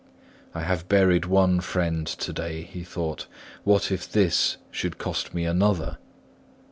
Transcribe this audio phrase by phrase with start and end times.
[0.55, 3.27] "I have buried one friend to day," he thought:
[3.63, 5.99] "what if this should cost me another?"